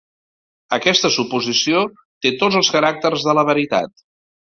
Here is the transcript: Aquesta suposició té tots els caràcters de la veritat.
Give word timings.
Aquesta 0.77 1.11
suposició 1.17 1.81
té 2.27 2.31
tots 2.39 2.57
els 2.61 2.71
caràcters 2.77 3.27
de 3.29 3.37
la 3.41 3.45
veritat. 3.51 3.95